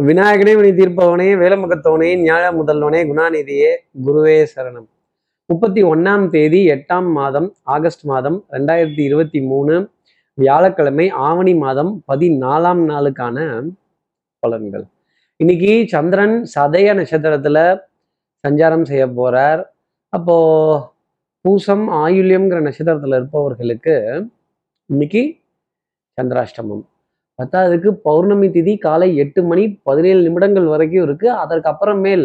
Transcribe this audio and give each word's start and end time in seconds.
விநாயகனே 0.00 0.60
வினி 0.60 0.84
தீர்ப்பவனே 0.84 1.28
வேலமுகத்தவனே 1.42 2.08
ஞாழ 2.22 2.42
முதல்வனே 2.52 2.98
குணாநிதியே 3.10 3.70
குருவே 4.06 4.46
சரணம். 4.56 4.86
முப்பத்தி 5.46 5.84
ஒன்னாம் 5.84 6.28
தேதி 6.28 6.66
எட்டாம் 6.66 7.12
மாதம் 7.12 7.54
ஆகஸ்ட் 7.62 8.04
மாதம் 8.04 8.44
ரெண்டாயிரத்தி 8.50 9.00
இருபத்தி 9.00 9.40
மூணு 9.40 9.90
வியாழக்கிழமை 10.34 11.08
ஆவணி 11.08 11.54
மாதம் 11.54 12.04
பதினாலாம் 12.12 12.82
நாளுக்கான 12.90 13.68
பலன்கள். 14.46 14.84
இன்னைக்கு 15.36 15.84
சந்திரன் 15.88 16.46
சதய 16.58 16.94
நட்சத்திரத்துல 16.94 17.78
சஞ்சாரம் 18.48 18.84
செய்ய 18.84 19.06
போறார். 19.06 19.64
அப்போ 20.08 20.36
பூசம் 21.40 21.88
ஆயுள்யம்ங்கிற 21.90 22.60
நட்சத்திரத்துல 22.68 23.16
இருப்பவர்களுக்கு 23.16 24.26
இன்னைக்கு 24.86 25.36
சந்திராஷ்டமம். 26.22 26.84
பத்தாவதுக்கு 27.38 27.90
பௌர்ணமி 28.06 28.48
திதி 28.48 28.74
காலை 28.78 29.08
எட்டு 29.22 29.40
மணி 29.44 29.64
பதினேழு 29.88 30.20
நிமிடங்கள் 30.22 30.64
வரைக்கும் 30.64 31.04
இருக்கு. 31.06 31.28
அதற்கு 31.42 31.68
அப்புறமேல் 31.72 32.24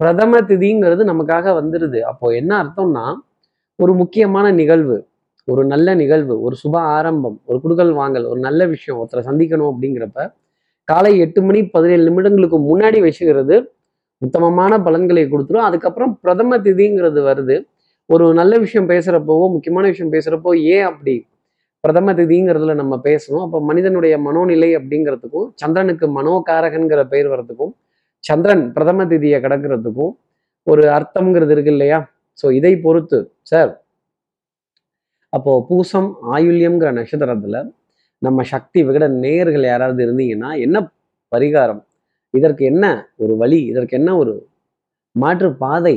பிரதம 0.00 0.40
திதிங்கிறது 0.50 1.02
நமக்காக 1.12 1.52
வந்துடுது 1.60 1.98
அப்போ 2.10 2.26
என்ன 2.40 2.52
அர்த்தம்னா 2.62 3.04
ஒரு 3.78 3.92
முக்கியமான 3.94 4.46
நிகழ்வு 4.52 4.96
ஒரு 5.48 5.62
நல்ல 5.64 5.88
நிகழ்வு 5.94 6.34
ஒரு 6.46 6.56
சுப 6.62 6.74
ஆரம்பம் 6.96 7.36
ஒரு 7.44 7.58
குடுக்கல் 7.64 7.92
வாங்கல் 7.92 8.26
ஒரு 8.32 8.40
நல்ல 8.40 8.66
விஷயம் 8.66 8.98
ஒருத்தரை 9.00 9.22
சந்திக்கணும் 9.28 9.70
அப்படிங்கிறப்ப 9.72 10.26
காலை 10.88 11.12
எட்டு 11.18 11.40
மணி 11.42 11.60
பதினேழு 11.74 12.02
நிமிடங்களுக்கு 12.08 12.58
முன்னாடி 12.70 12.98
வச்சுக்கிறது 13.06 13.56
உத்தமமான 14.22 14.72
பலன்களை 14.86 15.22
கொடுத்துரும். 15.24 15.66
அதுக்கப்புறம் 15.68 16.12
பிரதம 16.22 16.58
திதிங்கிறது 16.58 17.20
வருது. 17.28 17.56
ஒரு 18.10 18.24
நல்ல 18.34 18.54
விஷயம் 18.64 18.88
பேசுகிறப்போவோ 18.88 19.46
முக்கியமான 19.54 19.86
விஷயம் 19.92 20.12
பேசுகிறப்போ 20.12 20.52
ஏன் 20.74 20.86
அப்படி 20.90 21.14
பிரதம 21.84 22.12
திதிங்கிறதுல 22.18 22.72
நம்ம 22.80 22.94
பேசணும். 23.08 23.44
அப்போ 23.46 23.58
மனிதனுடைய 23.68 24.14
மனோநிலை 24.26 24.70
அப்படிங்கிறதுக்கும் 24.78 25.48
சந்திரனுக்கு 25.62 26.06
மனோகாரகன்கிற 26.18 27.02
பெயர் 27.12 27.30
வர்றதுக்கும் 27.32 27.72
சந்திரன் 28.24 28.64
பிரதம 28.76 29.04
திதியை 29.12 29.38
கடக்கிறதுக்கும் 29.44 30.12
ஒரு 30.66 30.82
அர்த்தம்ங்கிறது 30.96 31.52
இருக்கு 31.54 31.72
இல்லையா? 31.74 31.98
ஸோ 32.38 32.46
இதை 32.58 32.72
பொறுத்து 32.86 33.18
சார் 33.50 33.70
அப்போ 35.32 35.52
பூசம் 35.68 36.10
ஆயுள்யம்ங்கிற 36.36 36.90
நட்சத்திரத்துல 36.98 37.58
நம்ம 38.22 38.42
சக்தி 38.52 38.80
விகட 38.88 39.04
நேயர்கள் 39.24 39.66
யாராவது 39.72 40.00
இருந்தீங்கன்னா 40.06 40.50
என்ன 40.64 40.76
பரிகாரம்? 41.32 41.82
இதற்கு 42.34 42.62
என்ன 42.72 42.84
ஒரு 43.22 43.34
வழி? 43.42 43.60
இதற்கு 43.72 43.94
என்ன 44.00 44.10
ஒரு 44.22 44.34
மாற்று 45.16 45.48
பாதை 45.62 45.96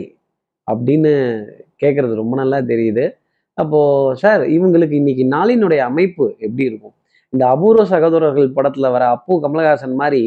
அப்படின்னு 0.68 1.12
கேட்கறது 1.82 2.14
ரொம்ப 2.22 2.34
நல்லா 2.42 2.60
தெரியுது. 2.72 3.06
அப்போது 3.58 4.18
சார் 4.24 4.44
இவங்களுக்கு 4.56 4.96
இன்னைக்கு 5.02 5.24
நாளினுடைய 5.36 5.82
அமைப்பு 5.92 6.26
எப்படி 6.46 6.64
இருக்கும்? 6.70 6.94
இந்த 7.34 7.44
அபூர்வ 7.54 7.84
சகோதரர்கள் 7.92 8.48
படத்துல 8.56 8.90
வர 8.96 9.04
அப்பு 9.16 9.34
கமலஹாசன் 9.44 9.96
மாதிரி 10.02 10.22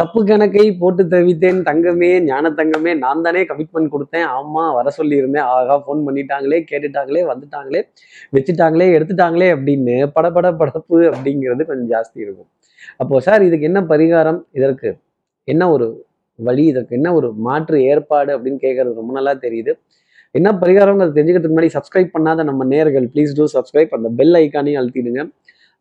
தப்பு 0.00 0.20
கணக்கை 0.28 0.64
போட்டு 0.80 1.02
தவித்தேன் 1.12 1.60
தங்கமே 1.68 2.10
ஞான 2.28 2.50
தங்கமே 2.60 2.92
நான் 3.02 3.22
தானே 3.26 3.42
கமிட்மெண்ட் 3.50 3.92
கொடுத்தேன் 3.94 4.26
ஆமா 4.36 4.64
வர 4.78 4.92
சொல்லியிருந்தேன் 4.98 5.46
ஆகா 5.56 5.76
ஃபோன் 5.84 6.00
பண்ணிட்டாங்களே 6.06 6.58
கேட்டுட்டாங்களே 6.70 7.22
வந்துட்டாங்களே 7.30 7.82
வச்சுட்டாங்களே 8.36 8.88
எடுத்துட்டாங்களே 8.96 9.48
அப்படின்னு 9.56 9.96
படபட 10.16 10.50
படப்பு 10.62 10.98
அப்படிங்கிறது 11.12 11.68
கொஞ்சம் 11.70 11.90
ஜாஸ்தி 11.94 12.18
இருக்கும். 12.26 12.50
அப்போ 13.02 13.20
சார் 13.28 13.46
இதுக்கு 13.48 13.68
என்ன 13.70 13.80
பரிகாரம்? 13.92 14.40
இதற்கு 14.58 14.90
என்ன 15.48 15.62
ஒரு 15.76 15.86
வழி? 16.38 16.64
இதற்கு 16.72 16.92
என்ன 16.98 17.08
ஒரு 17.18 17.28
மாற்று 17.46 17.78
ஏற்பாடு 17.92 18.30
அப்படின்னு 18.36 18.60
கேட்கறது 18.66 19.00
ரொம்ப 19.00 19.12
நல்லா 19.18 19.34
தெரியுது. 19.46 19.72
என்ன 20.30 20.52
பரிகாரங்கிறது 20.52 21.16
தெரிஞ்சுக்கிறதுக்கு 21.16 21.56
முன்னாடி 21.56 21.70
சப்ஸ்கிரைப் 21.76 22.10
பண்ணாத 22.18 22.44
நம்ம 22.44 22.64
நேர்கள் 22.64 23.06
ப்ளீஸ் 23.14 23.36
டூ 23.36 23.44
சப்ஸ்கிரைப் 23.54 23.94
அந்த 23.98 24.08
பெல் 24.08 24.34
ஐக்கானையும் 24.34 24.80
அழுத்திடுங்க. 24.80 25.22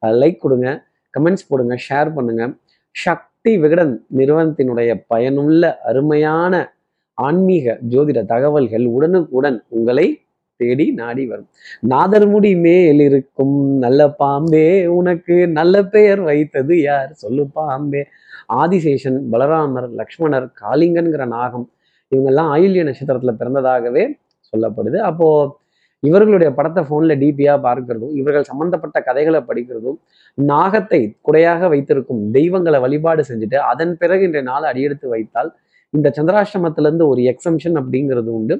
லைக் 0.03 0.37
கொடுங்க. 0.37 0.83
கமெண்ட்ஸ் 1.13 1.47
போடுங்க. 1.47 1.75
ஷேர் 1.89 2.13
பண்ணுங்க. 2.13 2.55
சக்தி 2.91 3.57
விகடன் 3.57 4.05
நிறுவனத்தினுடைய 4.17 5.03
பயனுள்ள 5.07 5.79
அருமையான 5.79 6.53
ஆன்மீக 7.13 7.79
ஜோதிட 7.89 8.25
தகவல்கள் 8.25 8.85
உடனுக்குடன் 8.85 9.63
உங்களை 9.69 10.07
தேடி 10.55 10.91
நாடி 10.91 11.25
வரும். 11.25 11.49
நாதர்முடி 11.89 12.52
மேல் 12.59 12.99
இருக்கும் 12.99 13.57
நல்ல 13.77 14.09
பாம்பே 14.09 14.87
உனக்கு 14.87 15.47
நல்ல 15.47 15.83
பெயர் 15.83 16.21
வைத்தது 16.21 16.81
யார்? 16.81 17.13
சொல்லு 17.13 17.47
பாம்பே. 17.53 18.03
ஆதிசேஷன் 18.61 19.19
பலராமர் 19.31 19.89
லக்ஷ்மணர் 19.99 20.47
காளிங்கன்கிற 20.61 21.25
நாகம் 21.27 21.71
இவங்கெல்லாம் 22.11 22.49
ஆயுள்ய 22.55 22.83
நட்சத்திரத்துல 22.89 23.33
பிறந்ததாகவே 23.41 24.05
சொல்லப்படுது. 24.53 24.97
அப்போ 25.09 25.27
இவர்களுடைய 26.03 26.49
படத்தை 26.58 26.81
ஃபோன்ல 26.87 27.13
டிபியாக 27.21 27.59
பார்க்கிறதும் 27.67 28.11
இவர்கள் 28.19 28.49
சம்பந்தப்பட்ட 28.49 28.97
கதைகளை 29.08 29.39
படிக்கிறதும் 29.47 29.97
நாகத்தை 30.37 30.99
குடையாக 31.27 31.69
வைத்திருக்கும் 31.73 32.21
தெய்வங்களை 32.35 32.80
வழிபாடு 32.83 33.23
செஞ்சுட்டு 33.30 33.57
அதன் 33.71 33.93
பிறகு 34.02 34.25
இன்றைய 34.27 34.45
நாள் 34.52 34.67
அடியெடுத்து 34.71 35.07
வைத்தால் 35.13 35.49
இந்த 35.93 36.07
சந்திராஷ்டமத்திலேருந்து 36.17 37.05
ஒரு 37.11 37.21
எக்ஸம்ஷன் 37.31 37.77
அப்படிங்கிறது 37.81 38.30
உண்டு. 38.39 38.55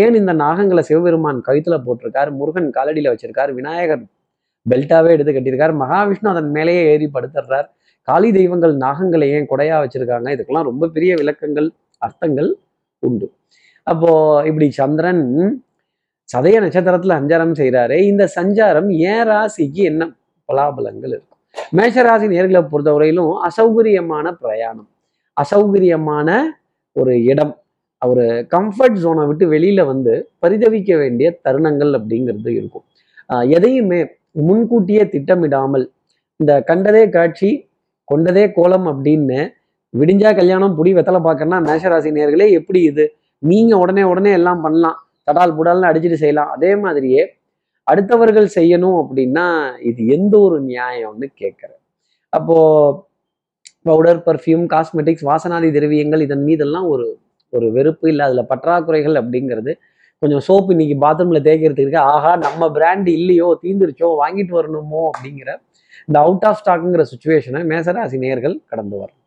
ஏன் 0.00 0.16
இந்த 0.20 0.32
நாகங்களை 0.44 0.82
சிவபெருமான் 0.88 1.40
கழுத்தில் 1.48 1.84
போட்டிருக்கார் 1.86 2.30
முருகன் 2.40 2.68
காலடியில 2.76 3.12
வச்சிருக்கார் 3.12 3.52
விநாயகர் 3.58 4.04
பெல்ட்டாவே 4.66 5.10
எடுத்து 5.16 5.32
கட்டியிருக்கார் 5.34 5.74
மகாவிஷ்ணு 5.82 6.30
அதன் 6.34 6.50
மேலேயே 6.56 6.82
ஏறி 6.92 7.06
படுத்துடுறார் 7.16 7.68
காளி 8.08 8.28
தெய்வங்கள் 8.38 8.74
நாகங்களை 8.84 9.26
ஏன் 9.36 9.48
குடையா 9.52 9.76
வச்சிருக்காங்க? 9.82 10.28
இதுக்கெல்லாம் 10.34 10.68
ரொம்ப 10.70 10.88
பெரிய 10.96 11.12
விளக்கங்கள் 11.20 11.68
அர்த்தங்கள் 12.02 12.50
உண்டு. 13.02 13.26
அப்போ 13.86 14.10
இப்படி 14.48 14.66
சந்திரன் 14.80 15.24
சதய 16.28 16.56
நட்சத்திரத்துல 16.64 17.16
சஞ்சாரம் 17.18 17.54
செய்கிறாரு 17.60 17.96
இந்த 18.10 18.24
சஞ்சாரம் 18.36 18.88
ஏன் 19.10 19.26
ராசிக்கு 19.30 19.82
என்ன 19.90 20.02
பலாபலங்கள் 20.48 21.12
இருக்கும்? 21.14 21.40
மேஷராசி 21.76 22.26
நேர்களை 22.32 22.62
பொறுத்தவரையிலும் 22.72 23.32
அசௌகரியமான 23.48 24.26
பிரயாணம். 24.42 24.88
அசௌகரியமான 25.36 26.28
ஒரு 26.96 27.12
இடம். 27.32 27.54
ஒரு 28.02 28.24
கம்ஃபர்ட் 28.54 28.98
ஜோனை 29.02 29.22
விட்டு 29.28 29.44
வெளியில 29.52 29.80
வந்து 29.90 30.14
பரிதவிக்க 30.44 30.90
வேண்டிய 31.02 31.28
தருணங்கள் 31.46 31.92
அப்படிங்கிறது 31.98 32.50
இருக்கும். 32.58 32.84
எதையுமே 33.56 34.00
முன்கூட்டியே 34.48 35.04
திட்டமிடாமல் 35.14 35.86
இந்த 36.40 36.52
கண்டதே 36.70 37.04
காட்சி 37.16 37.50
கொண்டதே 38.08 38.44
கோலம் 38.58 38.88
அப்படின்னு 38.92 39.38
விடிஞ்சா 39.94 40.30
கல்யாணம் 40.40 40.76
புடி 40.78 40.90
வெத்தலை 40.96 41.20
பார்க்கணும்னா 41.26 41.60
மேஷராசி 41.68 42.10
நேர்களே 42.18 42.46
எப்படி 42.58 42.80
இது? 42.90 43.04
நீங்கள் 43.42 43.80
உடனே 43.82 44.02
உடனே 44.12 44.30
எல்லாம் 44.38 44.62
பண்ணலாம். 44.66 44.98
தடால் 45.28 45.56
புடால்னு 45.58 45.88
அடிச்சுட்டு 45.90 46.22
செய்யலாம். 46.22 46.50
அதே 46.56 46.70
மாதிரியே 46.84 47.22
அடுத்தவர்கள் 47.86 48.48
செய்யணும் 48.58 48.98
அப்படின்னா 49.02 49.46
இது 49.90 50.00
எந்த 50.16 50.34
ஒரு 50.46 50.56
நியாயம்னு 50.70 51.26
கேட்குறேன் 51.42 51.82
அப்போ 52.32 52.56
பவுடர் 53.88 54.20
பர்ஃப்யூம் 54.28 54.64
காஸ்மெட்டிக்ஸ் 54.74 55.26
வாசனாதி 55.30 55.68
திரவியங்கள் 55.76 56.24
இதன் 56.26 56.46
மீதெல்லாம் 56.48 56.86
ஒரு 56.94 57.06
ஒரு 57.52 57.66
வெறுப்பு 57.76 58.06
இல்லை. 58.12 58.22
அதில் 58.28 58.48
பற்றாக்குறைகள் 58.52 59.16
அப்படிங்கிறது 59.20 59.72
கொஞ்சம் 60.22 60.42
சோப்பு 60.48 60.72
இன்னைக்கு 60.74 60.96
பாத்ரூமில் 61.04 61.44
தேய்க்கிறதுக்கு 61.46 61.86
இருக்கு. 61.86 62.02
ஆஹா 62.12 62.32
நம்ம 62.46 62.68
பிராண்ட் 62.76 63.08
இல்லையோ 63.18 63.48
தீந்துருச்சோ 63.62 64.08
வாங்கிட்டு 64.22 64.54
வரணுமோ 64.58 65.02
அப்படிங்கிற 65.10 65.50
இந்த 66.08 66.18
அவுட் 66.24 66.46
ஆஃப் 66.48 66.58
ஸ்டாக்குங்கிற 66.60 67.04
சுச்சுவேஷனை 67.12 67.62
மேசராசி 67.72 68.18
நேர்கள் 68.24 68.56
கடந்து 68.72 68.96
வரும் 69.02 69.20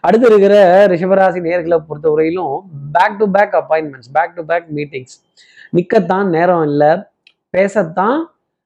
அடுத்து 0.00 0.26
இருக்கிற 0.26 0.54
ரிஷபராசி 0.86 1.40
நேர்களை 1.46 1.78
பொறுத்தவரையிலும் 1.88 2.54
back 2.92 3.18
to 3.18 3.26
back 3.30 3.54
appointments 3.60 4.12
back 4.12 4.34
to 4.34 4.44
back 4.44 4.68
meetings 4.74 5.16
நிற்கத்தான் 5.76 6.28
நேரம் 6.28 6.62
இல்லை 6.62 6.90
பேசத்தான் 7.56 8.18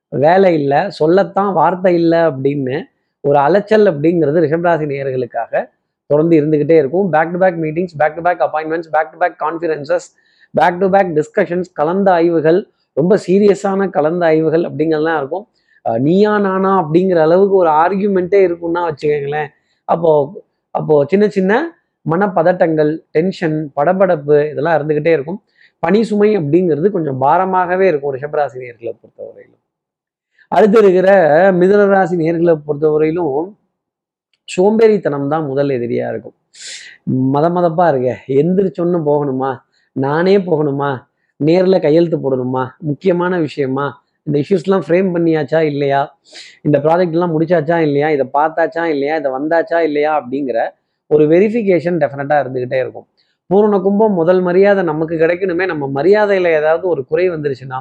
வேலை 0.08 0.54
இல்லை 0.54 0.90
சொல்லத்தான் 0.90 1.52
வார்த்தை 1.52 1.94
இல்லை 1.94 2.18
அப்படின்னு 2.18 2.82
ஒரு 3.20 3.38
அலைச்சல் 3.38 3.86
அப்படிங்கிறது 3.92 4.42
ரிஷபராசி 4.44 4.86
நேயர்களுக்காக 4.90 5.72
தொடர்ந்து 6.06 6.34
இருந்துகிட்டே 6.40 6.76
இருக்கும். 6.82 7.10
Back 7.10 7.32
to 7.32 7.38
back 7.38 7.58
meetings 7.62 7.94
back 7.96 8.14
to 8.14 8.22
back 8.22 8.42
appointments 8.46 8.90
back 8.90 9.12
to 9.12 9.18
back 9.18 9.36
conferences 9.44 10.06
back 10.50 10.80
to 10.80 10.88
back 10.88 11.10
discussions 11.18 11.70
கலந்த 11.72 12.12
ஆய்வுகள் 12.12 12.68
ரொம்ப 12.92 13.18
சீரியஸான 13.26 13.90
கலந்த 13.90 14.26
ஆய்வுகள் 14.26 14.62
அப்படிங்கிறதுலாம் 14.62 15.16
இருக்கும். 15.16 15.46
நீயா 15.98 16.38
நானா 16.38 16.72
அப்படிங்கிற 16.82 17.16
அளவுக்கு 17.16 17.54
ஒரு 17.54 17.70
ஆர்கியூமெண்ட்டே 17.70 18.40
இருக்கும்னா 18.48 18.82
வச்சுக்கோங்களேன். 18.88 19.48
அப்போ 19.84 20.12
அப்போ 20.74 21.04
சின்ன 21.10 21.28
சின்ன 21.28 21.52
மனப்பதட்டங்கள் 22.10 22.90
டென்ஷன் 23.10 23.58
படபடப்பு 23.76 24.50
இதெல்லாம் 24.50 24.76
இருந்துகிட்டே 24.78 25.12
இருக்கும். 25.16 25.42
பனி 25.78 26.02
சுமை 26.02 26.36
அப்படிங்கிறது 26.38 26.90
கொஞ்சம் 26.90 27.20
பாரமாகவே 27.22 27.86
இருக்கும் 27.86 28.14
ரிஷபராசி 28.16 28.56
நேர்களை 28.62 28.92
பொறுத்தவரையிலும். 29.00 29.60
அடுத்து 30.48 30.78
இருக்கிற 30.78 31.08
மிதனராசி 31.52 32.14
நேர்களை 32.22 32.54
பொறுத்தவரையிலும் 32.66 33.56
சோம்பேறித்தனம் 34.56 35.28
தான் 35.28 35.46
முதல் 35.46 35.68
எதிரியா 35.68 36.06
இருக்கும். 36.12 36.36
மத 37.34 37.46
மதப்பா 37.50 37.86
இருக்க 37.88 38.10
எந்திரிச்சொன்னு 38.40 38.98
போகணுமா? 39.10 39.50
நானே 39.92 40.36
போகணுமா? 40.38 40.90
நேரில் 41.40 41.84
கையெழுத்து 41.84 42.18
போடணுமா? 42.18 42.62
முக்கியமான 42.78 43.38
விஷயமா? 43.38 43.86
இந்த 44.26 44.36
இஷ்யூஸ்லாம் 44.42 44.84
ஃப்ரேம் 44.86 45.08
பண்ணியாச்சா 45.14 45.60
இல்லையா? 45.70 46.00
இந்த 46.62 46.76
ப்ராஜெக்ட்லாம் 46.84 47.32
முடிச்சாச்சா 47.34 47.78
இல்லையா? 47.86 48.08
இதை 48.10 48.26
பார்த்தாச்சா 48.38 48.84
இல்லையா? 48.94 49.16
இதை 49.20 49.30
வந்தாச்சா 49.38 49.78
இல்லையா? 49.88 50.12
அப்படிங்கிற 50.20 50.58
ஒரு 51.10 51.24
வெரிஃபிகேஷன் 51.32 51.98
டெஃபினட்டாக 52.02 52.42
இருந்துக்கிட்டே 52.44 52.78
இருக்கும். 52.84 53.06
பூரண 53.50 53.78
கும்பம் 53.86 54.14
முதல் 54.20 54.40
மரியாதை 54.40 54.82
நமக்கு 54.82 55.14
கிடைக்கணுமே. 55.14 55.64
நம்ம 55.72 55.86
மரியாதையில் 55.98 56.50
ஏதாவது 56.60 56.88
ஒரு 56.88 57.02
குறை 57.10 57.26
வந்துருச்சுன்னா 57.30 57.80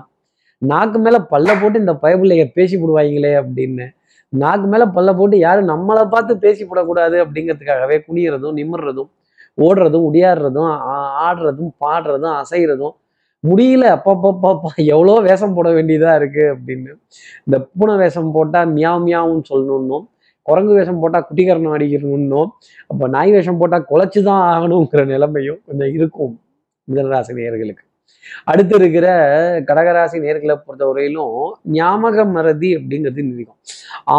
நாக்கு 0.62 1.00
மேலே 1.00 1.20
பல்ல 1.32 1.50
போட்டு 1.62 1.78
இந்த 1.80 1.94
பயபிள்ளைய 2.04 2.44
பேசி 2.58 2.76
விடுவாங்களே 2.78 3.32
அப்படின்னு. 3.42 3.86
நாக்கு 4.34 4.68
மேலே 4.68 4.86
பல்ல 4.98 5.10
போட்டு 5.18 5.38
யாரும் 5.38 5.72
நம்மளை 5.74 6.04
பார்த்து 6.14 6.34
பேசி 6.38 6.64
விடக்கூடாது 6.70 7.18
அப்படிங்கிறதுக்காகவே 7.26 7.98
குனியறதும் 8.08 8.58
நிமிர்றதும் 8.60 9.10
ஓடுறதும் 9.58 10.06
உடியாடுறதும் 10.10 10.70
ஆடுறதும் 11.28 11.72
பாடுறதும் 11.86 12.36
அசைகிறதும் 12.42 12.96
முடியல 13.44 13.86
அப்பப்பப்பா 13.96 14.52
எவ்வளோ 14.96 15.16
வேஷம் 15.28 15.56
போட 15.58 15.70
வேண்டியதாக 15.78 16.20
இருக்கு 16.20 16.44
அப்படின்னு. 16.54 16.92
இந்த 17.48 17.58
பூனை 17.78 17.96
வேஷம் 18.04 18.34
போட்டால் 18.36 18.72
மியாவ் 18.76 19.06
மியாவுன்னு 19.08 19.46
சொல்லணும்னும் 19.52 20.06
குரங்கு 20.46 20.74
வேஷம் 20.78 21.02
போட்டால் 21.02 21.26
குட்டிகரணம் 21.28 21.76
அடிக்கணும்னும் 21.78 22.50
அப்போ 22.92 23.06
நாய் 23.16 23.34
வேஷம் 23.36 23.60
போட்டால் 23.62 23.88
குலைச்சி 23.92 24.22
தான் 24.30 24.44
ஆகணுங்கிற 24.52 25.04
நிலைமையும் 25.14 25.60
கொஞ்சம் 25.68 25.94
இருக்கும் 25.98 26.34
மிதனராசி 26.88 27.34
நேர்களுக்கு 27.40 27.84
அடுத்து 28.52 28.76
இருக்கிற 28.80 29.08
கடகராசி 29.70 30.18
நேர்களை 30.24 30.56
பொறுத்தவரையிலும் 30.58 31.36
ஞாபக 31.76 32.26
மறதி 32.36 32.70
அப்படிங்கிறது 32.78 33.24
நிற்கும் 33.30 33.60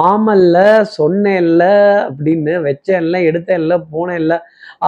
ஆமல்ல 0.04 0.56
சொன்னேன்ல 0.96 1.64
அப்படின்னு 2.08 2.54
வச்சேன்ல 2.66 3.18
எடுத்தேன்ல 3.30 3.76
போனேன்ல 3.92 4.36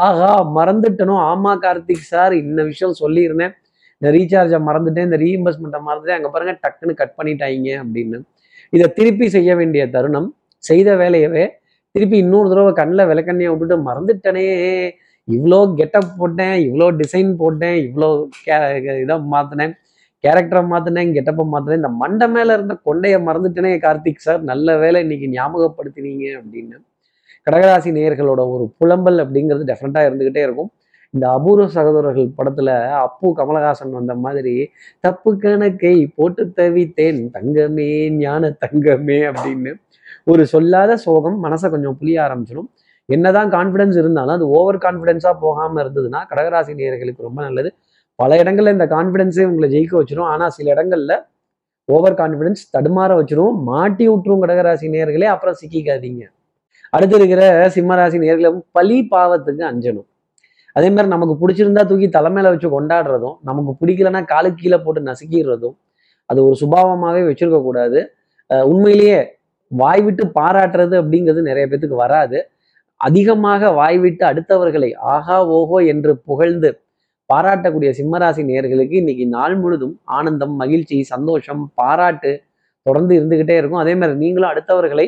ஆஹா 0.03 0.31
மறந்துட்டனும் 0.57 1.23
ஆமா 1.31 1.53
கார்த்திக் 1.65 2.11
சார் 2.13 2.35
இந்த 2.43 2.61
விஷயம் 2.71 2.99
சொல்லியிருந்தேன். 3.03 3.55
இந்த 4.03 4.09
ரீசார்ஜை 4.17 4.59
மறந்துட்டேன் 4.69 5.07
இந்த 5.09 5.19
ரீஇம்பர்ஸ்மெண்ட்டை 5.25 5.81
மறந்துட்டேன் 5.89 6.19
அங்கே 6.19 6.31
பாருங்கள் 6.35 6.61
டக்குன்னு 6.65 6.95
கட் 7.01 7.17
பண்ணிட்டாங்க 7.19 7.69
அப்படின்னு. 7.83 8.19
இதை 8.77 8.87
திருப்பி 8.99 9.27
செய்ய 9.37 9.51
வேண்டிய 9.61 9.83
தருணம் 9.97 10.29
செய்த 10.65 10.91
வேலையவே 11.03 11.45
திருப்பி 11.95 12.17
இன்னொரு 12.25 12.49
தடவை 12.53 12.73
கண்ணில் 12.81 13.09
விளக்கண்ணையை 13.11 13.51
விட்டுட்டு 13.53 13.77
மறந்துட்டனே. 13.89 14.47
இவ்வளோ 15.29 15.59
கெட்டப் 15.79 16.13
போட்டேன் 16.19 16.57
இவ்வளோ 16.67 16.87
டிசைன் 17.01 17.31
போட்டேன் 17.43 17.77
இவ்வளோ 17.87 18.09
கே 18.47 18.57
இதை 19.05 19.17
மாற்றினேன் 19.35 19.73
கேரக்டரை 20.25 20.63
மாற்றினேன் 20.73 21.11
கெட்டப்பை 21.17 21.45
மாற்றினேன் 21.53 21.81
இந்த 21.81 21.91
மண்டை 22.03 22.27
மேலே 22.35 22.53
இருந்த 22.59 22.75
கொண்டையை 22.89 23.19
மறந்துட்டேனே 23.29 23.73
கார்த்திக் 23.87 24.25
சார் 24.27 24.43
நல்ல 24.51 24.77
வேலை 24.83 25.01
இன்னைக்கு 25.05 25.29
ஞாபகப்படுத்தினீங்க 25.37 26.27
அப்படின்னு. 26.41 26.77
கடகராசி 27.47 27.91
நேயர்களோட 27.99 28.43
ஒரு 28.55 28.65
புலம்பல் 28.79 29.19
அப்படிங்கிறது 29.25 29.67
டெஃபரெண்ட்டாக 29.71 30.09
இருந்துக்கிட்டே 30.09 30.43
இருக்கும். 30.47 30.71
இந்த 31.15 31.31
அபூர்வ 31.31 31.67
சகோதரர்கள் 31.69 32.29
படத்துல 32.39 32.71
அப்பு 32.91 33.29
கமலஹாசன் 33.37 33.97
வந்த 33.99 34.15
மாதிரி 34.15 34.55
தப்பு 35.01 35.39
கணக்கை 35.39 36.07
போட்டு 36.17 36.45
தவித்தேன் 36.57 37.21
தங்கமே 37.37 37.91
ஞான 38.17 38.51
தங்கமே 38.65 39.19
அப்படின்னு 39.31 39.73
ஒரு 40.25 40.47
சொல்லாத 40.47 40.97
சோகம் 40.97 41.39
மனசை 41.45 41.71
கொஞ்சம் 41.71 41.97
புளிய 41.99 42.19
ஆரம்பிச்சிடும். 42.23 42.69
என்னதான் 43.09 43.51
கான்ஃபிடன்ஸ் 43.51 43.97
இருந்தாலும் 43.99 44.35
அது 44.35 44.47
ஓவர் 44.49 44.77
கான்ஃபிடென்ஸா 44.77 45.33
போகாம 45.41 45.83
இருந்ததுன்னா 45.83 46.21
கடகராசி 46.31 46.73
நேயர்களுக்கு 46.81 47.27
ரொம்ப 47.29 47.43
நல்லது. 47.43 47.71
பல 48.15 48.43
இடங்கள்ல 48.43 48.73
இந்த 48.77 48.87
கான்ஃபிடென்ஸே 48.87 49.45
உங்களை 49.45 49.69
ஜெயிக்க 49.75 49.95
வச்சிரும். 50.03 50.29
ஆனா 50.33 50.49
சில 50.49 50.75
இடங்கள்ல 50.75 51.15
ஓவர் 51.89 52.15
கான்ஃபிடன்ஸ் 52.15 52.63
தடுமாற 52.77 53.11
வச்சிரும். 53.21 53.57
மாட்டி 53.63 54.05
விட்டுரும் 54.09 54.43
கடகராசி 54.45 54.87
நேர்களே 54.95 55.29
அப்புறம் 55.35 55.57
சிக்கிக்காதீங்க. 55.61 56.25
அடுத்து 56.91 57.17
இருக்கிற 57.17 57.43
சிம்மராசி 57.75 58.19
நேர்களும் 58.25 58.59
பலி 58.73 59.09
பாவத்துக்கு 59.11 59.65
அஞ்சணும். 59.73 60.09
அதே 60.77 60.89
மாதிரி 60.95 61.09
நமக்கு 61.15 61.35
பிடிச்சிருந்தா 61.43 61.83
தூக்கி 61.91 62.09
தலைமையில 62.17 62.51
வச்சு 62.55 62.69
கொண்டாடுறதும் 62.77 63.37
நமக்கு 63.49 63.73
பிடிக்கலன்னா 63.81 64.21
காலுக்கு 64.33 64.61
கீழே 64.63 64.79
போட்டு 64.85 65.01
நசுக்கிடுறதும் 65.11 65.77
அது 66.31 66.39
ஒரு 66.47 66.57
சுபாவமாகவே 66.63 67.23
வச்சிருக்க 67.29 67.59
கூடாது. 67.69 67.99
உண்மையிலேயே 68.71 69.19
வாய் 69.73 70.03
விட்டு 70.07 70.25
பாராட்டுறது 70.39 70.95
அப்படிங்கிறது 71.03 71.43
நிறைய 71.51 71.65
பேத்துக்கு 71.71 71.97
வராது. 72.05 72.39
அதிகமாக 73.01 73.71
வாய் 73.79 73.99
விட்டு 74.05 74.23
அடுத்தவர்களை 74.31 74.91
ஆஹா 75.15 75.37
ஓஹோ 75.57 75.79
என்று 75.93 76.13
புகழ்ந்து 76.29 76.69
பாராட்டக்கூடிய 77.31 77.91
சிம்மராசி 77.99 78.43
நேயர்களுக்கு 78.51 78.97
இன்னைக்கு 79.03 79.25
நாள் 79.37 79.57
முழுதும் 79.63 79.95
ஆனந்தம் 80.19 80.55
மகிழ்ச்சி 80.63 80.97
சந்தோஷம் 81.13 81.63
பாராட்டு 81.81 82.31
தொடர்ந்து 82.87 83.13
இருந்துகிட்டே 83.19 83.55
இருக்கும். 83.61 83.83
அதே 83.85 83.95
மாதிரி 84.01 84.17
நீங்களும் 84.25 84.51
அடுத்தவர்களை 84.53 85.07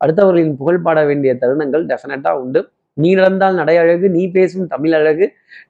அடுத்தவர்களின் 0.00 0.54
புகழ் 0.60 0.84
பாட 0.86 0.98
வேண்டிய 1.10 1.32
தருணங்கள் 1.42 1.84
டெஃபினட்டா 1.90 2.30
உண்டு. 2.42 2.60
நீ 3.02 3.10
நடந்தால் 3.20 3.58
நடை 3.60 3.76
அழகு 3.82 4.06
நீ 4.16 4.22
பேசும் 4.36 4.70
தமிழ் 4.74 4.94
அழகு 4.98 5.26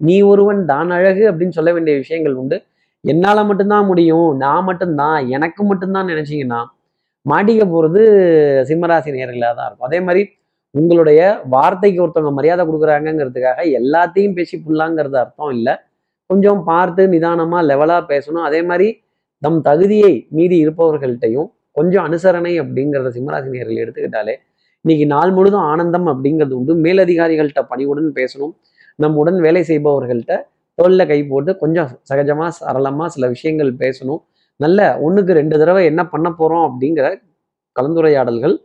நீ 0.09 0.17
ஒருவன் 0.32 0.61
தான் 0.73 0.91
அழகு 0.99 1.23
அப்படின்னு 1.31 1.56
சொல்ல 1.59 1.71
வேண்டிய 1.77 1.94
விஷயங்கள் 2.03 2.37
உண்டு. 2.43 2.56
என்னால் 3.05 3.49
மட்டும்தான் 3.49 3.88
முடியும் 3.91 4.29
நான் 4.44 4.67
மட்டும்தான் 4.69 5.19
எனக்கு 5.37 5.62
மட்டும்தான் 5.71 6.11
நினச்சிங்கன்னா 6.12 6.61
மாட்டிக்க 7.27 7.62
போகிறது 7.73 8.00
சிம்மராசி 8.69 9.11
நேர்களாக 9.17 9.53
தான் 9.59 9.69
இருக்கும். 9.69 9.88
அதே 9.88 10.00
மாதிரி 10.06 10.23
உங்களுடைய 10.75 11.21
வார்த்தைக்கு 11.55 12.03
ஒருத்தவங்க 12.05 12.32
மரியாதை 12.38 12.62
கொடுக்குறாங்கங்கிறதுக்காக 12.67 13.61
எல்லாத்தையும் 13.79 14.37
பேசி 14.38 14.56
புல்லாங்கிறது 14.67 15.17
அர்த்தம் 15.23 15.53
இல்லை. 15.56 15.75
கொஞ்சம் 16.31 16.61
பார்த்து 16.71 17.03
நிதானமாக 17.15 17.62
லெவலாக 17.71 18.03
பேசணும். 18.12 18.44
அதே 18.49 18.61
மாதிரி 18.71 18.88
நம் 19.43 19.59
தகுதியை 19.69 20.12
மீறி 20.37 20.56
இருப்பவர்கள்ட்டையும் 20.65 21.49
கொஞ்சம் 21.79 22.05
அனுசரணை 22.09 22.53
அப்படிங்கிறத 22.62 23.11
சிம்மராசினியர்கள் 23.17 23.83
எடுத்துக்கிட்டாலே 23.83 24.35
இன்னைக்கு 24.85 25.06
நாள் 25.06 25.32
முழுதும் 25.32 25.61
ஆனந்தம் 25.61 26.06
அப்படிங்கிறது 26.06 26.50
உண்டு. 26.50 26.75
மேலதிகாரிகள்கிட்ட 26.77 27.62
பணிவுடன் 27.69 28.12
பேசணும். 28.12 28.53
நம்முடன் 28.97 29.41
வேலை 29.41 29.62
செய்பவர்கள்ட்ட 29.62 30.38
தோல்ல 30.79 31.06
கை 31.06 31.25
போட்டு 31.25 31.56
கொஞ்சம் 31.56 31.88
சகஜமா 32.12 32.50
சரளமா 32.61 33.06
சில 33.06 33.29
விஷயங்கள் 33.29 33.73
பேசணும். 33.73 34.23
நல்ல 34.56 34.99
ஒண்ணுக்கு 35.05 35.32
ரெண்டு 35.32 35.59
தடவை 35.59 35.85
என்ன 35.85 36.09
பண்ண 36.09 36.29
போறோம் 36.38 36.65
அப்படிங்கிற 36.69 37.06
கலந்துரையாடல்கள் 37.81 38.56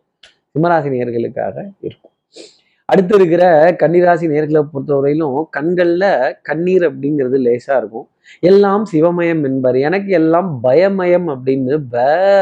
சிம்மராசி 0.56 0.90
நேர்களுக்காக 0.96 1.56
இருக்கும். 1.82 2.12
அடுத்து 2.86 3.16
இருக்கிற 3.16 3.72
கன்னிராசி 3.84 4.26
நேர்களை 4.34 4.62
பொறுத்தவரையிலும் 4.74 5.46
கண்கள்ல 5.58 6.32
கண்ணீர் 6.42 6.82
அப்படிங்கிறது 6.82 7.38
லேசா 7.48 7.78
இருக்கும். 7.78 8.08
எல்லாம் 8.40 8.86
சிவமயம் 8.92 9.44
என்பர். 9.44 9.76
எனக்கு 9.76 10.12
எல்லாம் 10.12 10.60
பயமயம் 10.64 11.28
அப்படின்னு 11.34 11.78
ப 11.92 11.98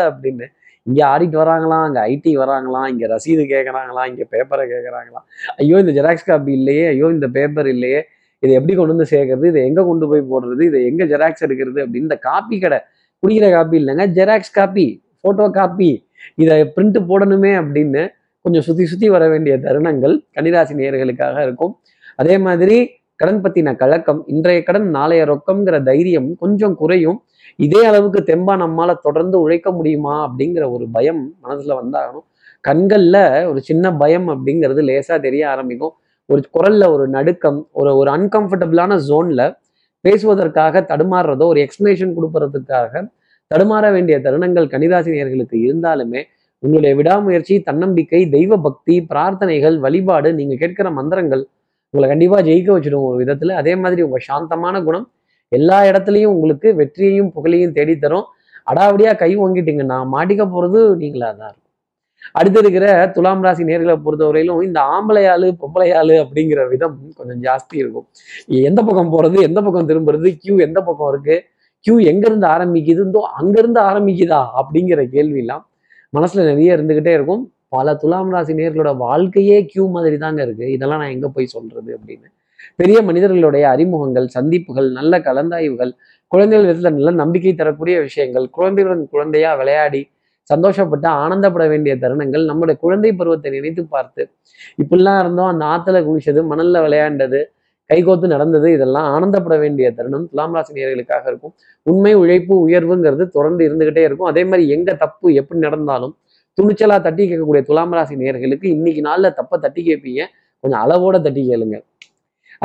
அப்படின்னு 0.09 0.47
இங்கே 0.87 1.03
ஆடிட் 1.03 1.35
வராங்களாம் 1.41 1.83
அங்கே 1.87 2.01
ஐடி 2.09 2.31
வராங்களாம் 2.37 2.87
இங்கே 2.87 3.07
ரசீது 3.07 3.43
கேட்குறாங்களாம் 3.51 4.07
இங்கே 4.07 4.25
பேப்பரை 4.31 4.65
கேட்குறாங்களாம் 4.67 5.25
ஐயோ 5.57 5.77
இந்த 5.79 5.91
ஜெராக்ஸ் 5.91 6.25
காப்பி 6.25 6.51
இல்லையே 6.51 6.87
ஐயோ 6.87 7.09
இந்த 7.11 7.27
பேப்பர் 7.27 7.67
இல்லையே 7.67 8.01
இதை 8.43 8.53
எப்படி 8.55 8.73
கொண்டு 8.73 8.93
வந்து 8.93 9.07
சேர்க்கறது 9.11 9.47
இதை 9.47 9.61
எங்கே 9.65 9.83
கொண்டு 9.83 10.07
போய் 10.07 10.23
போடுறது 10.31 10.63
இதை 10.65 10.79
எங்கே 10.85 11.05
ஜெராக்ஸ் 11.05 11.43
எடுக்கிறது 11.43 11.79
அப்படின்னு 11.83 12.07
இந்த 12.07 12.17
காப்பி 12.21 12.57
கடை 12.59 12.79
குடிக்கிற 13.23 13.49
காப்பி 13.51 13.77
இல்லைங்க 13.81 14.05
ஜெராக்ஸ் 14.05 14.51
காப்பி 14.51 14.87
ஃபோட்டோ 15.21 15.45
காப்பி 15.51 15.91
இதை 16.35 16.57
பிரிண்ட் 16.75 16.99
போடணுமே 17.09 17.51
அப்படின்னு 17.61 18.01
கொஞ்சம் 18.45 18.61
சுற்றி 18.61 18.85
சுற்றி 18.85 19.09
வர 19.09 19.27
வேண்டிய 19.27 19.57
தருணங்கள் 19.57 20.15
கன்னிராசி 20.33 20.73
நேர்களுக்காக 20.73 21.43
இருக்கும். 21.43 21.73
அதே 22.15 22.37
மாதிரி 22.37 22.77
கடன் 23.19 23.41
பத்தின 23.43 23.75
கலக்கம் 23.75 24.21
இன்றைய 24.27 24.59
கடன் 24.63 24.87
நாளைய 24.89 25.23
ரொக்கம்ங்கிற 25.25 25.75
தைரியம் 25.83 26.29
கொஞ்சம் 26.35 26.75
குறையும். 26.75 27.19
இதே 27.59 27.81
அளவுக்கு 27.85 28.19
தெம்பா 28.21 28.53
நம்மால 28.63 28.91
தொடர்ந்து 29.01 29.37
உழைக்க 29.41 29.71
முடியுமா 29.71 30.15
அப்படிங்கிற 30.27 30.63
ஒரு 30.71 30.85
பயம் 30.91 31.21
மனசுல 31.43 31.75
வந்தாகணும். 31.81 32.25
கண்கள்ல 32.63 33.17
ஒரு 33.47 33.59
சின்ன 33.61 33.85
பயம் 33.93 34.27
அப்படிங்கிறது 34.27 34.81
லேசா 34.89 35.15
தெரிய 35.19 35.43
ஆரம்பிக்கும். 35.49 35.93
ஒரு 36.29 36.41
குரல்ல 36.57 36.83
ஒரு 36.89 37.05
நடுக்கம் 37.07 37.59
ஒரு 37.71 37.91
ஒரு 37.95 38.09
அன்கம்ஃபர்டபுளான 38.11 38.97
ஜோன்ல 39.09 39.41
பேசுவதற்காக 40.05 40.81
தடுமாறுறதோ 40.81 41.45
ஒரு 41.45 41.59
எக்ஸ்பிளேஷன் 41.65 42.15
கொடுப்பதற்காக 42.15 43.03
தடுமாற 43.51 43.85
வேண்டிய 43.91 44.15
தருணங்கள் 44.19 44.67
கன்னிராசினியர்களுக்கு 44.67 45.57
இருந்தாலுமே 45.65 46.21
உங்களுடைய 46.63 46.93
விடாமுயற்சி 46.95 47.55
தன்னம்பிக்கை 47.59 48.21
தெய்வ 48.29 48.57
பக்தி 48.57 48.95
பிரார்த்தனைகள் 49.09 49.77
வழிபாடு 49.79 50.29
நீங்க 50.33 50.55
கேட்கிற 50.55 50.89
மந்திரங்கள் 50.91 51.43
உங்களை 51.93 52.07
கண்டிப்பா 52.09 52.37
ஜெயிக்க 52.41 52.69
வச்சிடும் 52.75 53.07
ஒரு 53.07 53.17
விதத்துல. 53.23 53.51
அதே 53.61 53.75
மாதிரி 53.75 54.01
உங்க 54.01 54.19
சாந்தமான 54.27 54.83
குணம் 54.83 55.07
எல்லா 55.51 55.85
இடத்துலையும் 55.89 56.31
உங்களுக்கு 56.35 56.75
வெற்றியையும் 56.79 57.31
புகழையும் 57.31 57.73
தேடித்தரும். 57.75 58.25
அடாவடியா 58.71 59.15
கை 59.17 59.37
வாங்கிட்டீங்கன்னா 59.37 59.97
மாட்டிக்க 60.13 60.43
போகிறது 60.45 60.95
நீங்களா 61.01 61.31
தான் 61.31 61.51
இருக்கும். 61.51 61.59
அடுத்து 62.31 62.59
இருக்கிற 62.59 62.85
துலாம் 63.15 63.43
ராசி 63.45 63.63
நேர்களை 63.63 63.95
பொறுத்தவரையிலும் 64.05 64.61
இந்த 64.61 64.79
ஆம்பளையாளு 64.79 65.47
பொம்பளையாளு 65.61 66.15
அப்படிங்கிற 66.23 66.69
விதம் 66.69 66.99
கொஞ்சம் 67.15 67.41
ஜாஸ்தி 67.47 67.75
இருக்கும். 67.75 68.07
எந்த 68.49 68.81
பக்கம் 68.83 69.13
போறது 69.15 69.37
எந்த 69.41 69.61
பக்கம் 69.61 69.89
திரும்புறது 69.89 70.37
கியூ 70.37 70.57
எந்த 70.57 70.81
பக்கம் 70.81 71.09
இருக்கு 71.13 71.45
கியூ 71.79 71.99
எங்க 71.99 72.25
இருந்து 72.29 72.47
அங்கேருந்து 73.39 73.79
ஆரம்பிக்குதா 73.89 74.41
அப்படிங்கிற 74.61 75.01
கேள்வியெல்லாம் 75.15 75.63
மனசுல 76.17 76.45
நிறைய 76.45 76.77
இருந்துக்கிட்டே 76.77 77.13
இருக்கும். 77.13 77.52
பல 77.75 77.95
துலாம் 77.95 78.31
ராசி 78.33 78.53
நேர்களோட 78.53 78.91
வாழ்க்கையே 79.05 79.57
கியூ 79.65 79.85
மாதிரி 79.95 80.17
தாங்க 80.23 80.41
இருக்கு. 80.45 80.65
இதெல்லாம் 80.71 81.01
நான் 81.03 81.13
எங்க 81.17 81.27
போய் 81.35 81.53
சொல்றது 81.55 81.91
அப்படின்னு. 81.97 82.27
பெரிய 82.75 82.97
மனிதர்களுடைய 83.01 83.63
அறிமுகங்கள் 83.73 84.27
சந்திப்புகள் 84.27 84.89
நல்ல 84.91 85.19
கலந்தாய்வுகள் 85.19 85.91
குழந்தைகள் 86.31 86.67
விதத்துல 86.67 86.91
நல்ல 86.97 87.11
நம்பிக்கை 87.23 87.53
தரக்கூடிய 87.55 87.95
விஷயங்கள் 87.99 88.45
குழந்தைகளுடன் 88.57 89.09
குழந்தையா 89.09 89.51
விளையாடி 89.61 90.01
சந்தோஷப்பட்டு 90.49 91.07
ஆனந்தப்பட 91.23 91.65
வேண்டிய 91.73 91.93
தருணங்கள் 91.95 92.45
நம்மளுடைய 92.49 92.77
குழந்தை 92.79 93.11
பருவத்தை 93.19 93.49
நினைத்து 93.51 93.83
பார்த்து 93.85 94.23
இப்படிலாம் 94.81 95.19
இருந்தோம் 95.19 95.51
அந்த 95.51 95.63
ஆத்துல 95.73 95.99
குளிச்சது 96.07 96.41
மணல்ல 96.51 96.81
விளையாண்டது 96.85 97.41
கைகோத்து 97.89 98.27
நடந்தது 98.27 98.67
இதெல்லாம் 98.71 99.07
ஆனந்தப்பட 99.13 99.55
வேண்டிய 99.59 99.87
தருணம் 99.97 100.27
துலாம் 100.29 100.53
ராசி 100.55 100.71
நேர்களுக்காக 100.77 101.23
இருக்கும். 101.31 101.53
உண்மை 101.85 102.13
உழைப்பு 102.13 102.53
உயர்வுங்கிறது 102.67 103.25
தொடர்ந்து 103.27 103.63
இருந்துகிட்டே 103.69 104.03
இருக்கும். 104.07 104.29
அதே 104.31 104.43
மாதிரி 104.49 104.63
எங்க 104.75 104.89
தப்பு 105.03 105.27
எப்படி 105.41 105.59
நடந்தாலும் 105.59 106.13
துணிச்சலா 106.57 107.01
தட்டி 107.01 107.23
கேட்கக்கூடிய 107.29 107.61
துலாம் 107.69 107.93
ராசி 107.97 108.15
நேர்களுக்கு 108.15 108.67
இன்னைக்கு 108.75 109.01
நாள்ல 109.09 109.33
தப்ப 109.39 109.57
தட்டி 109.57 109.81
கேட்பீங்க. 109.87 110.23
கொஞ்சம் 110.63 110.81
அளவோட 110.83 111.15
தட்டி 111.21 111.41
கேளுங்க. 111.49 111.77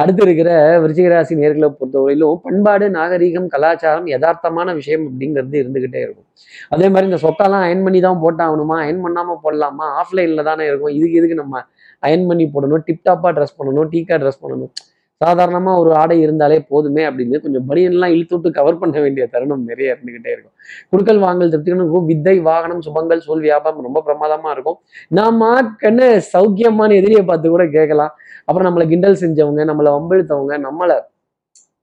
அடுத்து 0.00 0.22
இருக்கிற 0.22 0.50
விருச்சிகராசி 0.82 1.34
நேர்களை 1.42 1.68
பொறுத்தவரையிலும் 1.78 2.40
பண்பாடு 2.42 2.86
நாகரீகம் 2.96 3.46
கலாச்சாரம் 3.54 4.06
யதார்த்தமான 4.14 4.74
விஷயம் 4.74 5.04
அப்படிங்கிறது 5.08 5.56
இருந்துகிட்டே 5.62 6.00
இருக்கும். 6.06 6.26
அதே 6.74 6.88
மாதிரி 6.88 7.08
இந்த 7.10 7.20
சொத்தெல்லாம் 7.24 7.64
அயன் 7.66 7.82
பண்ணி 7.86 8.00
தான் 8.00 8.20
போட்டாகணுமா? 8.24 8.76
அயன் 8.84 9.02
பண்ணாம 9.06 9.36
போடலாமா? 9.44 9.86
ஆஃப்லைன்ல 10.02 10.44
தானே 10.50 10.66
இருக்கும். 10.66 10.92
இதுக்கு 10.98 11.18
எதுக்கு 11.20 11.40
நம்ம 11.42 11.64
அயன் 12.00 12.26
பண்ணி 12.26 12.46
போடணும்? 12.54 12.84
டிப்டாப்பா 12.88 13.32
ட்ரெஸ் 13.38 13.58
பண்ணணும் 13.58 13.90
டீக்கா 13.94 14.18
ட்ரெஸ் 14.24 14.42
பண்ணணும். 14.42 14.72
சாதாரணமா 15.22 15.72
ஒரு 15.82 15.90
ஆடை 16.00 16.16
இருந்தாலே 16.24 16.56
போதுமே 16.70 17.02
அப்படின்னு 17.08 17.36
கொஞ்சம் 17.44 17.64
பனியன்லாம் 17.68 18.12
இழுத்து 18.14 18.34
விட்டு 18.34 18.50
கவர் 18.58 18.78
பண்ண 18.80 18.96
வேண்டிய 19.04 19.24
தருணம் 19.32 19.64
நிறைய 19.70 19.94
இருந்துகிட்டே 19.94 20.30
இருக்கும். 20.34 20.54
குடுக்கல் 20.90 21.20
வாங்கல் 21.24 21.50
திருப்திகளும் 21.52 21.82
இருக்கும். 21.84 22.06
வித்தை 22.10 22.34
வாகனம் 22.48 22.82
சுபங்கள் 22.86 23.24
சொல் 23.28 23.42
வியாபாரம் 23.46 23.86
ரொம்ப 23.86 24.02
பிரமாதமா 24.08 24.50
இருக்கும். 24.56 24.78
நாம 25.18 25.48
கண்ணு 25.82 26.08
சௌக்கியமான 26.32 26.90
எதிரியை 27.00 27.22
பார்த்து 27.30 27.48
கூட 27.54 27.64
கேட்கலாம். 27.76 28.12
அப்புறம் 28.44 28.68
நம்மளை 28.68 28.86
கிண்டல் 28.92 29.20
செஞ்சவங்க 29.22 29.64
நம்மளை 29.70 29.92
வம்பெழுத்தவங்க 29.96 30.56
நம்மளை 30.66 30.98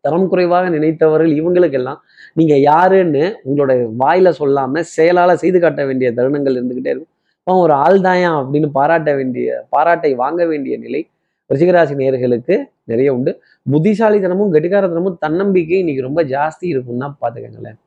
தரம் 0.05 0.27
குறைவாக 0.31 0.65
நினைத்தவர்கள் 0.69 1.31
இவங்களுக்கெல்லாம் 1.39 1.99
நீங்க 2.39 2.55
யாருன்னு 2.69 3.23
உங்களோட 3.47 3.73
வாயில 4.01 4.29
சொல்லாமல் 4.39 4.87
செயலால் 4.95 5.41
செய்து 5.43 5.59
காட்ட 5.59 5.81
வேண்டிய 5.85 6.09
தருணங்கள் 6.19 6.57
இருந்துகிட்டே 6.57 6.91
இருக்கும். 6.93 7.11
அவன் 7.47 7.61
ஒரு 7.65 7.73
ஆள் 7.85 7.99
அப்படின்னு 8.41 8.69
பாராட்ட 8.79 9.09
வேண்டிய 9.19 9.57
பாராட்டை 9.69 10.11
வாங்க 10.23 10.41
வேண்டிய 10.51 10.77
நிலை 10.85 11.01
ரிஷிகராசி 11.49 11.95
நேர்களுக்கு 12.01 12.55
நிறைய 12.91 13.13
உண்டு. 13.13 13.31
புத்திசாலித்தனமும் 13.71 14.51
கெட்டிக்காரத்தனமும் 14.55 15.17
தன்னம்பிக்கை 15.19 15.77
இன்னைக்கு 15.83 16.03
ரொம்ப 16.07 16.23
ஜாஸ்தி 16.23 16.65
இருக்கும்னா 16.73 17.07
பார்த்துக்கங்களேன். 17.21 17.77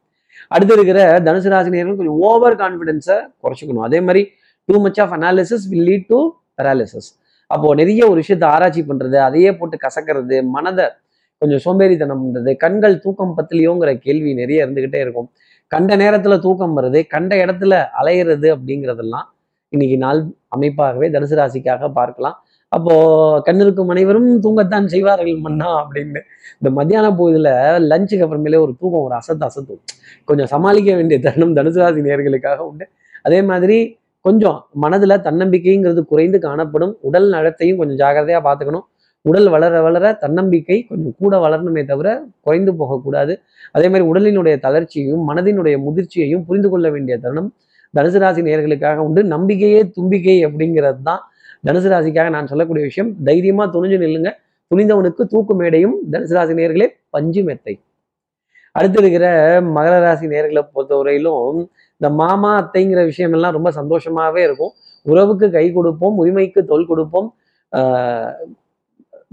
அடுத்து 0.48 0.74
இருக்கிற 0.74 0.98
தனுசு 1.26 1.48
ராசி 1.48 1.70
கொஞ்சம் 1.70 2.20
ஓவர் 2.28 2.56
கான்ஃபிடென்ஸை 2.56 3.16
குறைச்சிக்கணும். 3.42 3.86
அதே 3.88 4.00
மாதிரி 4.00 4.22
too 4.64 4.82
much 4.82 5.00
of 5.00 5.12
analysis 5.12 5.66
will 5.68 5.86
lead 5.88 6.06
to 6.06 6.20
paralysis 6.58 7.10
அப்போ 7.46 7.74
நிறைய 7.74 8.08
ஒரு 8.10 8.22
விஷயத்த 8.22 8.44
ஆராய்ச்சி 8.44 8.82
பண்றது 8.82 9.16
அதையே 9.26 9.50
போட்டு 9.56 9.76
கசக்கிறது 9.84 10.38
மனதை 10.54 10.86
கொஞ்சம் 11.42 11.62
சோம்பேறித்தனம் 11.64 12.22
பண்றது 12.24 12.56
கண்கள் 12.56 12.98
தூக்கம் 12.98 13.34
பத்திலையோங்கிற 13.38 13.90
கேள்வி 13.98 14.34
நிறைய 14.34 14.66
இருந்துகிட்டே 14.66 15.00
இருக்கும். 15.04 15.28
கண்ட 15.72 15.96
நேரத்துல 15.96 16.38
தூக்கம் 16.38 16.74
வருது 16.78 17.00
கண்ட 17.08 17.32
இடத்துல 17.36 17.74
அலையிறது 18.00 18.48
அப்படிங்கிறதெல்லாம் 18.54 19.26
இன்னைக்கு 19.68 19.96
நாள் 19.96 20.20
அமைப்பாகவே 20.56 21.08
தனுசு 21.14 21.36
ராசிக்காக 21.40 21.92
பார்க்கலாம். 21.92 22.36
அப்போ 22.72 22.94
கண்ணிருக்கும் 23.46 23.88
அனைவரும் 23.88 24.42
தூங்கத்தான் 24.44 24.86
செய்வார்கள் 24.86 25.36
மன்னா 25.36 25.68
அப்படின்னு. 25.82 26.20
இந்த 26.54 26.70
மத்தியான 26.70 27.06
பொழுதுல 27.10 27.48
லஞ்சுக்கு 27.90 28.24
அப்புறமேலே 28.26 28.58
ஒரு 28.60 28.72
தூக்கம் 28.80 29.00
ஒரு 29.00 29.14
அசத்து 29.14 29.44
அசத்தும் 29.48 29.80
கொஞ்சம் 30.24 30.46
சமாளிக்க 30.46 30.94
வேண்டிய 30.94 31.20
தருணம் 31.20 31.54
தனுசுராசி 31.56 32.00
நேர்களுக்காக 32.08 32.58
உண்டு. 32.58 32.86
அதே 33.22 33.42
மாதிரி 33.42 33.78
கொஞ்சம் 34.24 34.68
மனதுல 34.82 35.16
தன்னம்பிக்கைங்கிறது 35.26 36.02
குறைந்து 36.04 36.38
காணப்படும். 36.38 36.98
உடல் 37.00 37.28
நலத்தையும் 37.28 37.78
கொஞ்சம் 37.78 37.98
ஜாகிரதையா 37.98 38.40
பார்த்துக்கணும். 38.48 38.86
உடல் 39.22 39.48
வளர 39.48 39.82
வளர 39.82 40.12
தன்னம்பிக்கை 40.14 40.86
கொஞ்சம் 40.88 41.14
கூட 41.18 41.38
வளரணுமே 41.38 41.84
தவிர 41.84 42.08
குறைந்து 42.40 42.72
போகக்கூடாது. 42.76 43.32
அதே 43.72 43.88
மாதிரி 43.88 44.04
உடலினுடைய 44.10 44.56
தளர்ச்சியையும் 44.66 45.24
மனதினுடைய 45.30 45.76
முதிர்ச்சியையும் 45.86 46.44
புரிந்து 46.44 46.68
கொள்ள 46.68 46.90
வேண்டிய 46.90 47.18
தருணம் 47.18 47.50
தனுசு 47.94 48.18
ராசி 48.18 48.42
நேர்களுக்காக 48.42 48.96
உண்டு. 48.96 49.24
நம்பிக்கையே 49.24 49.90
தும்பிக்கை 49.96 50.46
அப்படிங்கிறது 50.46 51.02
தான் 51.02 51.22
தனுசு 51.66 51.88
ராசிக்காக 51.92 52.30
நான் 52.30 52.46
சொல்லக்கூடிய 52.46 52.84
விஷயம் 52.86 53.22
தைரியமா 53.24 53.64
துணிஞ்சு 53.72 53.98
நில்லுங்க. 54.04 54.30
துணிந்தவனுக்கு 54.70 55.22
தூக்கு 55.24 55.54
மேடையும் 55.54 55.96
தனுசு 56.12 56.34
ராசி 56.34 56.52
நேர்களே 56.52 56.86
பஞ்சு 57.10 57.42
மெத்தை. 57.42 57.80
அடுத்து 58.72 58.98
இருக்கிற 59.00 59.26
மகர 59.60 60.00
ராசி 60.00 60.26
நேர்களை 60.26 60.62
பொறுத்தவரையிலும் 60.74 61.68
இந்த 61.92 62.10
மாமா 62.10 62.50
அத்தைங்கிற 62.60 63.04
விஷயம் 63.04 63.32
எல்லாம் 63.32 63.52
ரொம்ப 63.52 63.70
சந்தோஷமாவே 63.70 64.36
இருக்கும். 64.36 64.72
உறவுக்கு 65.02 65.50
கை 65.50 65.72
கொடுப்போம் 65.72 66.16
உரிமைக்கு 66.16 66.64
தொல் 66.64 66.86
கொடுப்போம். 66.86 67.34
ஆஹ் 67.72 68.32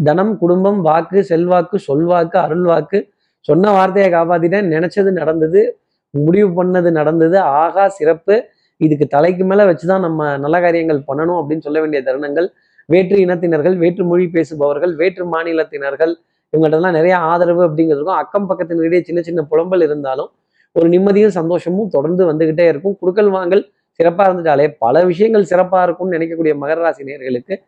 தனம் 0.03 0.37
குடும்பம் 0.37 0.81
வாக்கு 0.81 1.23
செல்வாக்கு 1.23 1.79
சொல்வாக்கு 1.87 2.37
அருள்வாக்கு. 2.37 3.09
சொன்ன 3.39 3.71
வார்த்தையை 3.71 4.13
காப்பாத்திட்டேன் 4.13 4.71
நினைச்சது 4.71 5.11
நடந்தது 5.11 5.79
முடிவு 6.09 6.63
பண்ணது 6.63 6.91
நடந்தது 6.91 7.39
ஆகா 7.39 7.87
சிறப்பு. 7.87 8.49
இதுக்கு 8.77 9.05
தலைக்கு 9.07 9.45
மேல 9.45 9.65
வச்சுதான் 9.65 9.99
நம்ம 9.99 10.37
நல்ல 10.37 10.61
காரியங்கள் 10.61 11.01
பண்ணணும் 11.07 11.39
அப்படின்னு 11.39 11.59
சொல்ல 11.59 11.79
வேண்டிய 11.79 12.03
தருணங்கள். 12.05 12.47
வேற்று 12.85 13.17
இனத்தினர்கள் 13.17 13.77
வேற்று 13.77 14.05
மொழி 14.05 14.27
பேசுபவர்கள் 14.27 14.95
வேற்று 14.95 15.23
மாநிலத்தினர்கள் 15.31 16.13
இவங்கள்ட்டலாம் 16.53 16.91
நிறைய 16.91 17.17
ஆதரவு 17.17 17.69
அப்படிங்கிறதுக்கும் 17.69 18.19
அக்கம் 18.21 18.49
பக்கத்தினரிடையே 18.49 19.01
சின்ன 19.01 19.21
சின்ன 19.21 19.45
புலம்பல் 19.51 19.83
இருந்தாலும் 19.83 20.29
ஒரு 20.71 20.89
நிம்மதியும் 20.89 21.35
சந்தோஷமும் 21.39 21.89
தொடர்ந்து 21.89 22.33
வந்துகிட்டே 22.33 22.67
இருக்கும். 22.67 22.97
குடுக்கல் 23.01 23.29
வாங்கல் 23.29 23.69
சிறப்பாக 23.91 24.29
இருந்துட்டாலே 24.31 24.75
பல 24.79 25.03
விஷயங்கள் 25.03 25.43
சிறப்பாக 25.43 25.83
இருக்கும்னு 25.83 26.17
நினைக்கக்கூடிய 26.17 26.53
மகர 26.61 26.75
ராசி 26.75 27.03
நேர்களுக்கு 27.03 27.61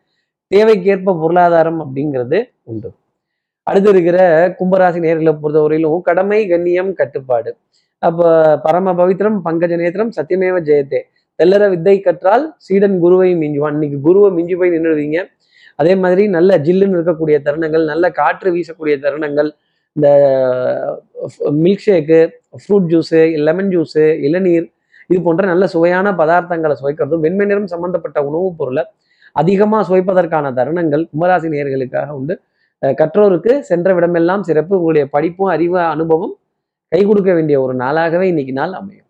தேவைக்கேற்ப 0.54 1.20
பொருளாதாரம் 1.20 1.80
அப்படிங்கிறது 1.80 2.50
உண்டு. 2.62 2.92
அடுத்து 3.62 3.88
இருக்கிற 3.90 4.48
கும்பராசி 4.48 4.98
நேர்களை 5.06 5.38
பொறுத்தவரையிலும் 5.42 6.00
கடமை 6.00 6.48
கண்ணியம் 6.48 6.94
கட்டுப்பாடு. 6.94 7.56
அப்போ 8.02 8.26
பரம 8.64 8.92
பவித்ரம் 8.98 9.38
பங்கஜ 9.46 9.72
நேத்திரம் 9.80 10.10
சத்தியமேவ 10.16 10.56
ஜெயத்தே. 10.68 11.00
தெல்லற 11.38 11.64
வித்தை 11.72 11.94
கற்றால் 12.00 12.44
சீடன் 12.66 12.96
குருவை 13.04 13.30
மிஞ்சுவான். 13.42 13.74
இன்னைக்கு 13.76 13.98
குருவை 14.06 14.28
மிஞ்சி 14.36 14.54
போய் 14.60 14.74
நின்றுடுவீங்க 14.76 15.18
அதே 15.80 15.92
மாதிரி 16.02 16.22
நல்ல 16.36 16.50
ஜில்லுன்னு 16.66 16.96
இருக்கக்கூடிய 16.98 17.36
தருணங்கள் 17.46 17.84
நல்ல 17.90 18.04
காற்று 18.18 18.48
வீசக்கூடிய 18.54 18.94
தருணங்கள் 19.04 19.50
இந்த 19.96 20.08
milk 21.64 21.84
shake 21.86 22.18
fruit 22.62 22.88
juice 22.92 23.20
lemon 23.46 23.70
juice 23.74 24.04
இளநீர் 24.28 24.66
இது 25.10 25.18
போன்ற 25.26 25.44
நல்ல 25.52 25.64
சுவையான 25.74 26.08
பதார்த்தங்களை 26.20 26.74
சுவைக்கிறதும் 26.80 27.22
வெண்மை 27.26 27.44
நிறம் 27.46 27.70
சம்பந்தப்பட்ட 27.74 28.18
உணவுப் 28.28 28.58
பொருளை 28.58 28.84
அதிகமாக 29.36 29.82
சுவைப்பதற்கான 29.88 30.52
தருணங்கள் 30.58 31.04
கும்பராசி 31.10 31.48
நேர்களுக்காக 31.54 32.10
உண்டு. 32.18 32.34
கற்றோருக்கு 32.82 33.52
சென்ற 33.70 33.88
விடமெல்லாம் 33.96 34.42
சிறப்பு. 34.48 34.74
உங்களுடைய 34.78 35.04
படிப்பும் 35.14 35.50
அறிவு 35.54 35.78
அனுபவம் 35.94 36.34
கை 36.92 37.00
கொடுக்க 37.08 37.30
வேண்டிய 37.38 37.56
ஒரு 37.64 37.74
நாளாகவே 37.82 38.26
இன்னைக்கு 38.32 38.52
நாள் 38.60 38.74
அமையும். 38.80 39.06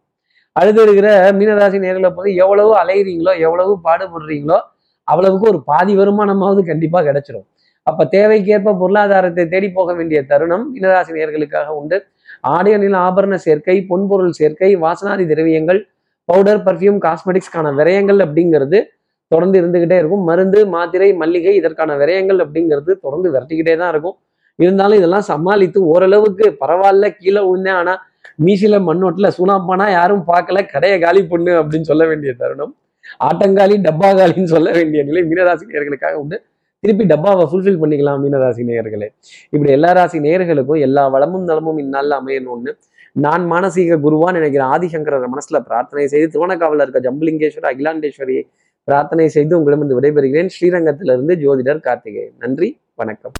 அடுத்து 0.57 0.81
இருக்கிற 0.87 1.09
மீனராசி 1.39 1.79
நேர்களை 1.85 2.11
போது 2.17 2.29
எவ்வளவு 2.45 2.73
அலைகிறீங்களோ 2.83 3.33
எவ்வளவு 3.47 3.73
பாடுபடுறீங்களோ 3.87 4.59
அவ்வளவுக்கு 5.09 5.47
ஒரு 5.53 5.61
பாதி 5.71 5.93
வருமானமாவது 6.01 6.61
கண்டிப்பாக 6.71 7.05
கிடைச்சிரும். 7.09 7.47
அப்போ 7.87 8.05
தேவைக்கேற்ப 8.15 8.75
பொருளாதாரத்தை 8.81 9.45
தேடி 9.53 9.69
போக 9.77 9.93
வேண்டிய 9.99 10.19
தருணம் 10.31 10.65
மீனராசி 10.73 11.13
நேர்களுக்காக 11.19 11.69
உண்டு. 11.81 11.99
ஆடை 12.55 12.73
அணில் 12.77 12.99
ஆபரண 13.07 13.35
சேர்க்கை 13.47 13.77
பொன்பொருள் 13.91 14.35
சேர்க்கை 14.41 14.71
வாசனாதி 14.85 15.25
திரவியங்கள் 15.33 15.81
பவுடர் 16.29 16.63
பர்ஃப்யூம் 16.67 16.99
காஸ்மெட்டிக்ஸ்க்கான 17.07 17.73
விரயங்கள் 17.79 18.21
அப்படிங்கிறது 18.25 18.79
தொடர்ந்து 19.33 19.57
இருந்துக்கிட்டே 19.61 19.97
இருக்கும். 20.01 20.25
மருந்து 20.31 20.61
மாத்திரை 20.75 21.09
மல்லிகை 21.23 21.55
இதற்கான 21.61 21.95
விரயங்கள் 22.03 22.41
அப்படிங்கிறது 22.45 22.93
தொடர்ந்து 23.05 23.29
விரட்டிக்கிட்டே 23.35 23.75
தான் 23.83 23.93
இருக்கும். 23.95 24.17
இருந்தாலும் 24.59 24.99
இதெல்லாம் 25.01 25.27
சமாளித்து 25.31 25.79
ஓரளவுக்கு 25.93 26.47
பரவாயில்ல 26.63 27.09
கீழே 27.19 27.41
விழுந்தேன். 27.49 27.79
ஆனா 27.81 27.95
மீசில 28.45 28.77
மண்ணோட்டில் 28.89 29.35
சுனாப்பானா 29.39 29.87
யாரும் 29.91 30.25
பார்க்கல. 30.31 30.59
கடையை 30.73 30.99
காலி 31.05 31.23
பொண்ணு 31.33 31.53
அப்படின்னு 31.61 31.91
சொல்ல 31.91 32.05
வேண்டிய 32.07 32.33
தருணம். 32.43 32.73
ஆட்டங்காலி 33.27 33.77
டப்பா 33.87 34.09
காலின்னு 34.19 34.53
சொல்ல 34.55 34.71
வேண்டிய 34.79 35.03
நிலை 35.09 35.23
மீனராசி 35.31 35.65
நேயர்களுக்காக 35.71 36.15
உண்டு. 36.23 36.39
திருப்பி 36.81 37.05
டப்பாவை 37.05 37.45
ஃபுல்ஃபில் 37.51 37.81
பண்ணிக்கலாம் 37.83 38.21
மீனராசி 38.25 38.63
நேயர்களே 38.71 39.09
இப்படி 39.51 39.71
எல்லா 39.77 39.91
ராசி 39.93 40.19
நேயர்களுக்கும் 40.27 40.81
எல்லா 40.87 41.05
வளமும் 41.15 41.45
நலமும் 41.45 41.79
இந்நாளில் 41.79 42.17
அமையணும்னு 42.19 42.73
நான் 43.25 43.45
மானசீக 43.53 43.97
குருவா 44.05 44.29
நினைக்கிற 44.33 44.65
ஆதிசங்கரர் 44.65 45.27
மனசுல 45.35 45.61
பிரார்த்தனை 45.61 46.07
செய்து 46.07 46.29
திருவண்ணக்காவல 46.35 46.87
இருக்க 46.87 47.01
ஜம்புலிங்கேஸ்வரர் 47.07 47.71
அகிலாண்டேஸ்வரியை 47.73 48.43
பிரார்த்தனை 48.85 49.29
செய்து 49.29 49.59
உங்களிடமிருந்து 49.59 49.99
விடைபெறுகிறேன். 50.01 50.51
ஸ்ரீரங்கத்திலிருந்து 50.57 51.37
ஜோதிடர் 51.45 51.81
கார்த்திகேயன். 51.81 52.37
நன்றி 52.39 52.71
வணக்கம். 52.95 53.33